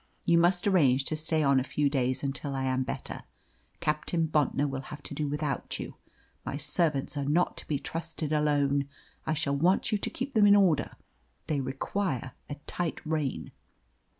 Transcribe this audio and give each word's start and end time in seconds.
You 0.25 0.39
must 0.39 0.65
arrange 0.65 1.05
to 1.05 1.15
stay 1.15 1.43
on 1.43 1.59
a 1.59 1.63
few 1.63 1.87
days 1.87 2.23
until 2.23 2.55
I 2.55 2.63
am 2.63 2.81
better. 2.81 3.21
Captain 3.81 4.25
Bontnor 4.25 4.67
will 4.67 4.81
have 4.89 5.03
to 5.03 5.13
do 5.13 5.27
without 5.27 5.77
you. 5.79 5.93
My 6.43 6.57
servants 6.57 7.15
are 7.17 7.25
not 7.25 7.55
to 7.57 7.67
be 7.67 7.77
trusted 7.77 8.33
alone. 8.33 8.89
I 9.27 9.33
shall 9.33 9.55
want 9.55 9.91
you 9.91 9.99
to 9.99 10.09
keep 10.09 10.33
them 10.33 10.47
in 10.47 10.55
order; 10.55 10.95
they 11.45 11.61
require 11.61 12.31
a 12.49 12.55
tight 12.65 13.05
reign." 13.05 13.51